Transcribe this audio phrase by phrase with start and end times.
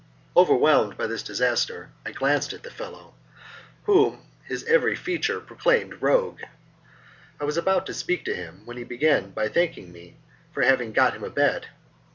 [0.35, 3.13] Overwhelmed by this disaster, I glanced at the fellow,
[3.83, 6.41] whom his every feature proclaimed rogue.
[7.39, 10.17] I was about to speak to him when he began by thanking me
[10.53, 11.67] for having got him a bed.